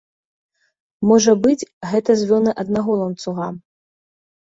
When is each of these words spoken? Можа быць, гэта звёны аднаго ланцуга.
Можа 1.09 1.35
быць, 1.43 1.67
гэта 1.91 2.15
звёны 2.21 2.51
аднаго 2.63 2.91
ланцуга. 3.03 3.47